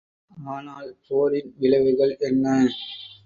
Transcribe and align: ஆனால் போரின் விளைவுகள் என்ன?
ஆனால் 0.47 0.89
போரின் 1.07 1.51
விளைவுகள் 1.57 2.13
என்ன? 2.21 2.45